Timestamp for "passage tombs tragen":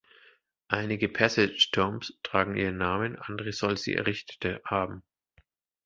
1.09-2.55